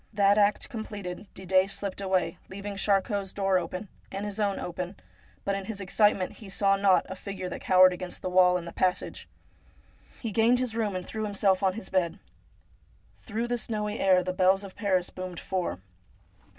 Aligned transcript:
That 0.13 0.39
act 0.39 0.67
com 0.67 0.83
pleted, 0.83 1.27
Didet 1.35 1.69
slipped 1.69 2.01
away, 2.01 2.39
leaving 2.49 2.75
Charcot's 2.75 3.33
door 3.33 3.59
open, 3.59 3.87
and 4.11 4.25
his 4.25 4.39
own 4.39 4.57
open; 4.59 4.95
but 5.45 5.53
in 5.53 5.65
his 5.65 5.79
excitement 5.79 6.31
he 6.37 6.49
saw 6.49 6.75
not 6.75 7.05
a 7.07 7.15
figure 7.15 7.47
that 7.49 7.61
cowered 7.61 7.93
against 7.93 8.23
the 8.23 8.27
wall 8.31 8.57
in 8.57 8.65
the 8.65 8.71
passage. 8.73 9.27
He 10.19 10.31
gained 10.31 10.57
his 10.57 10.73
room, 10.75 10.95
and 10.95 11.05
threw 11.05 11.23
himself 11.23 11.61
on 11.61 11.73
his 11.73 11.91
bed. 11.91 12.17
Through 13.17 13.45
the 13.45 13.59
snowy 13.59 13.99
air 13.99 14.23
the 14.23 14.33
bells 14.33 14.63
of 14.63 14.73
Paris 14.75 15.11
boomed 15.11 15.39
four. 15.39 15.81